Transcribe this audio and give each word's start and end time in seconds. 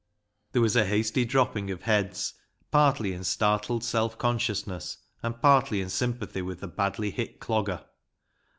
There 0.53 0.63
was 0.63 0.75
a 0.75 0.83
hasty 0.87 1.25
dropping 1.25 1.69
of 1.69 1.83
heads, 1.83 2.33
partly 2.71 3.13
in 3.13 3.23
startled 3.23 3.83
self 3.83 4.17
consciousness, 4.17 4.97
and 5.21 5.39
partly 5.39 5.79
in 5.79 5.91
sympathy 5.91 6.41
with 6.41 6.59
the 6.61 6.67
badly 6.67 7.11
hit 7.11 7.39
Clogger. 7.39 7.85